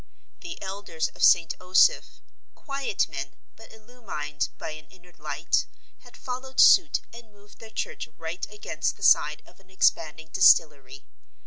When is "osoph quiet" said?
1.59-3.07